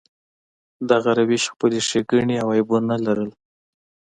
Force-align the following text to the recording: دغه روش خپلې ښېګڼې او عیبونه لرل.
دغه 0.89 1.11
روش 1.19 1.43
خپلې 1.53 1.79
ښېګڼې 1.87 2.35
او 2.43 2.49
عیبونه 2.57 2.95
لرل. 3.05 3.29